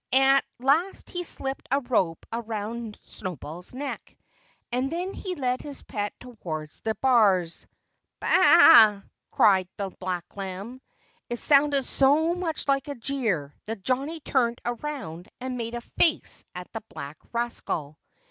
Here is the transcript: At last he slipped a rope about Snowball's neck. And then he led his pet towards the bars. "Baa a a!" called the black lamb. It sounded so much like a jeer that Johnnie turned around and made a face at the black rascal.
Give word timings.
At 0.13 0.43
last 0.57 1.11
he 1.11 1.21
slipped 1.23 1.67
a 1.69 1.79
rope 1.79 2.25
about 2.31 2.97
Snowball's 3.03 3.75
neck. 3.75 4.17
And 4.71 4.91
then 4.91 5.13
he 5.13 5.35
led 5.35 5.61
his 5.61 5.83
pet 5.83 6.11
towards 6.19 6.79
the 6.79 6.95
bars. 6.95 7.67
"Baa 8.19 8.29
a 8.31 8.93
a!" 8.97 9.03
called 9.29 9.67
the 9.77 9.91
black 9.99 10.25
lamb. 10.35 10.81
It 11.29 11.37
sounded 11.37 11.85
so 11.85 12.33
much 12.33 12.67
like 12.67 12.87
a 12.87 12.95
jeer 12.95 13.53
that 13.65 13.83
Johnnie 13.83 14.21
turned 14.21 14.59
around 14.65 15.29
and 15.39 15.55
made 15.55 15.75
a 15.75 15.81
face 15.81 16.45
at 16.55 16.73
the 16.73 16.81
black 16.89 17.17
rascal. 17.31 17.99